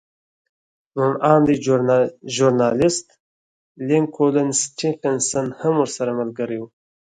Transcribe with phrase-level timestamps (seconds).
[0.97, 1.55] روڼ اندی
[2.35, 3.07] ژورنالېست
[3.87, 5.25] لینکولن سټېفنس
[5.59, 6.63] هم ورسره ملګری و